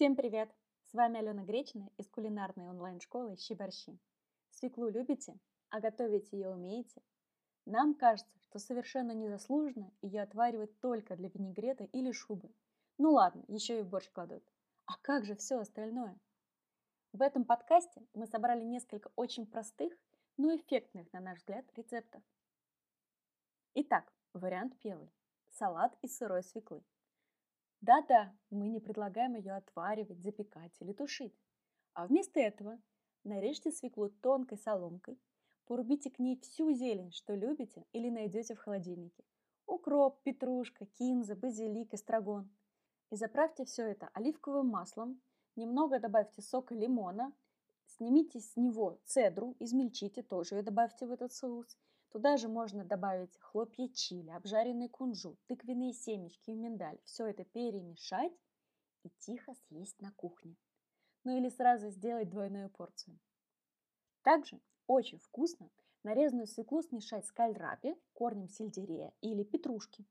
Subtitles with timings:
[0.00, 0.50] Всем привет!
[0.86, 3.98] С вами Алена Гречина из кулинарной онлайн-школы «Щи-борщи».
[4.48, 5.38] Свеклу любите,
[5.68, 7.02] а готовить ее умеете?
[7.66, 12.50] Нам кажется, что совершенно незаслуженно ее отваривают только для винегрета или шубы.
[12.96, 14.42] Ну ладно, еще и в борщ кладут.
[14.86, 16.18] А как же все остальное?
[17.12, 19.92] В этом подкасте мы собрали несколько очень простых,
[20.38, 22.22] но эффектных, на наш взгляд, рецептов.
[23.74, 25.12] Итак, вариант первый.
[25.50, 26.82] Салат из сырой свеклы.
[27.80, 31.34] Да-да, мы не предлагаем ее отваривать, запекать или тушить.
[31.94, 32.78] А вместо этого
[33.24, 35.18] нарежьте свеклу тонкой соломкой,
[35.64, 39.24] порубите к ней всю зелень, что любите или найдете в холодильнике.
[39.66, 42.50] Укроп, петрушка, кинза, базилик, эстрагон.
[43.10, 45.20] И заправьте все это оливковым маслом,
[45.56, 47.32] немного добавьте сока лимона,
[47.86, 51.78] снимите с него цедру, измельчите, тоже ее добавьте в этот соус–
[52.10, 56.98] Туда же можно добавить хлопья чили, обжаренный кунжут, тыквенные семечки и миндаль.
[57.04, 58.32] Все это перемешать
[59.04, 60.56] и тихо съесть на кухне.
[61.24, 63.18] Ну или сразу сделать двойную порцию.
[64.22, 65.70] Также очень вкусно
[66.02, 70.04] нарезанную свеклу смешать с кальрапи, корнем сельдерея или петрушки.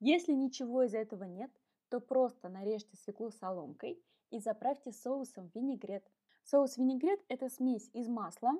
[0.00, 1.50] Если ничего из этого нет,
[1.88, 6.04] то просто нарежьте свеклу соломкой и заправьте соусом винегрет.
[6.44, 8.52] Соус винегрет– это смесь из масла,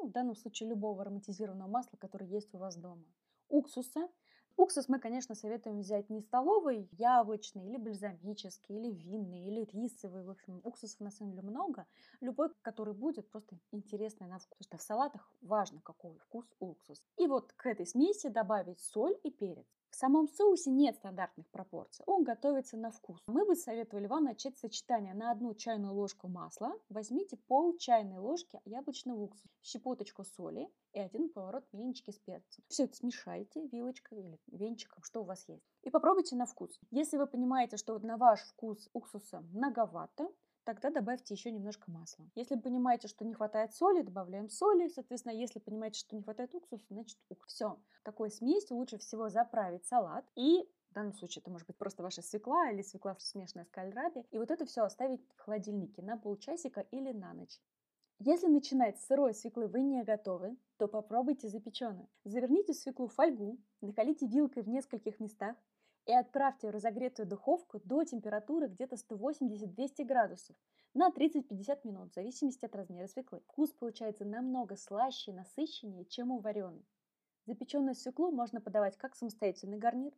[0.00, 3.04] ну, в данном случае любого ароматизированного масла, которое есть у вас дома.
[3.48, 4.08] Уксуса.
[4.56, 10.24] Уксус мы, конечно, советуем взять не столовый, яблочный, или бальзамический, или винный, или рисовый.
[10.24, 11.86] В общем, уксусов на самом деле много.
[12.20, 14.58] Любой, который будет просто интересный на вкус.
[14.58, 17.02] Потому что в салатах важно, какой вкус уксус.
[17.16, 19.66] И вот к этой смеси добавить соль и перец.
[19.90, 23.20] В самом соусе нет стандартных пропорций, он готовится на вкус.
[23.26, 26.72] Мы бы советовали вам начать сочетание на одну чайную ложку масла.
[26.88, 32.64] Возьмите пол чайной ложки яблочного уксуса, щепоточку соли и один поворот меленечки с перцем.
[32.68, 35.64] Все это смешайте вилочкой или венчиком, что у вас есть.
[35.82, 36.78] И попробуйте на вкус.
[36.90, 40.28] Если вы понимаете, что на ваш вкус уксуса многовато,
[40.64, 42.30] тогда добавьте еще немножко масла.
[42.34, 44.88] Если понимаете, что не хватает соли, добавляем соли.
[44.88, 47.52] Соответственно, если понимаете, что не хватает уксуса, значит уксус.
[47.52, 47.78] Все.
[48.02, 52.20] Такой смесью лучше всего заправить салат и в данном случае это может быть просто ваша
[52.20, 54.24] свекла или свекла смешанная с кальраби.
[54.32, 57.60] И вот это все оставить в холодильнике на полчасика или на ночь.
[58.18, 62.08] Если начинать с сырой свеклы вы не готовы, то попробуйте запеченную.
[62.24, 65.56] Заверните свеклу в фольгу, накалите вилкой в нескольких местах
[66.06, 70.56] и отправьте в разогретую духовку до температуры где-то 180-200 градусов
[70.94, 73.40] на 30-50 минут, в зависимости от размера свеклы.
[73.40, 76.84] Вкус получается намного слаще и насыщеннее, чем у вареной.
[77.46, 80.12] Запеченную свеклу можно подавать как самостоятельный гарнир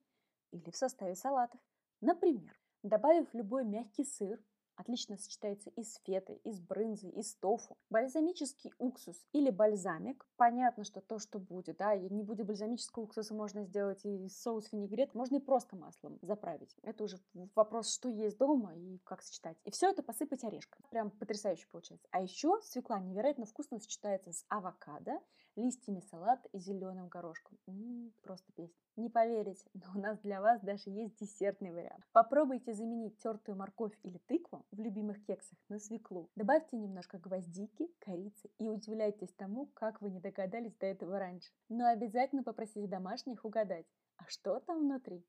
[0.50, 1.60] или в составе салатов.
[2.00, 4.42] Например, добавив любой мягкий сыр,
[4.82, 7.78] Отлично сочетается и с фетой, и с брынзой, и с тофу.
[7.88, 10.26] Бальзамический уксус или бальзамик.
[10.36, 11.76] Понятно, что то, что будет.
[11.76, 16.74] Да, не будет бальзамического уксуса, можно сделать и соус винегрет, можно и просто маслом заправить.
[16.82, 17.20] Это уже
[17.54, 19.56] вопрос, что есть дома и как сочетать.
[19.62, 20.84] И все это посыпать орешком.
[20.90, 22.08] Прям потрясающе получается.
[22.10, 25.20] А еще свекла невероятно вкусно сочетается с авокадо,
[25.56, 27.58] листьями салата и зеленым горошком.
[27.66, 28.76] М-м, просто песня.
[28.96, 32.04] Не поверите, но у нас для вас даже есть десертный вариант.
[32.12, 36.30] Попробуйте заменить тертую морковь или тыкву в любимых кексах на свеклу.
[36.36, 41.50] Добавьте немножко гвоздики, корицы и удивляйтесь тому, как вы не догадались до этого раньше.
[41.68, 43.86] Но обязательно попросите домашних угадать,
[44.16, 45.24] а что там внутри.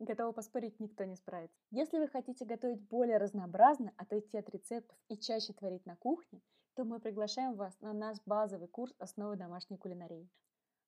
[0.00, 1.56] Готова поспорить, никто не справится.
[1.70, 6.42] Если вы хотите готовить более разнообразно, отойти от рецептов и чаще творить на кухне,
[6.74, 10.28] то мы приглашаем вас на наш базовый курс «Основы домашней кулинарии».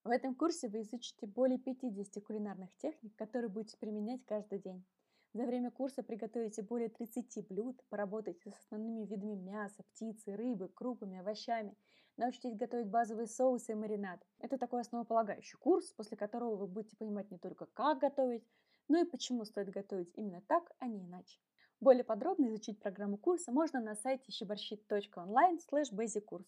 [0.03, 4.85] В этом курсе вы изучите более 50 кулинарных техник, которые будете применять каждый день.
[5.33, 11.19] За время курса приготовите более 30 блюд, поработайте с основными видами мяса, птицы, рыбы, крупами,
[11.19, 11.77] овощами,
[12.17, 14.21] научитесь готовить базовые соусы и маринад.
[14.39, 18.45] Это такой основополагающий курс, после которого вы будете понимать не только как готовить,
[18.89, 21.39] но и почему стоит готовить именно так, а не иначе.
[21.81, 25.89] Более подробно изучить программу курса можно на сайте щеборщит.онлайн слэш
[26.25, 26.47] курс.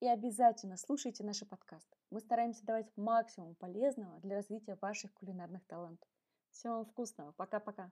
[0.00, 1.96] И обязательно слушайте наши подкасты.
[2.10, 6.08] Мы стараемся давать максимум полезного для развития ваших кулинарных талантов.
[6.50, 7.32] Всего вам вкусного.
[7.32, 7.90] Пока-пока.